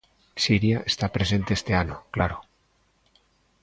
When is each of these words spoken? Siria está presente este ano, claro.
Siria 0.43 0.77
está 0.91 1.07
presente 1.15 1.51
este 1.55 1.71
ano, 1.83 1.95
claro. 2.13 2.37